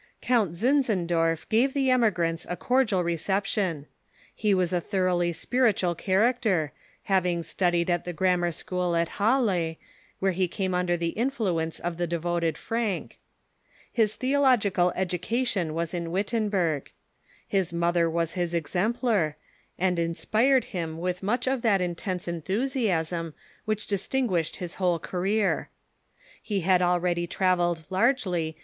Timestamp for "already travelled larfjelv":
26.81-27.93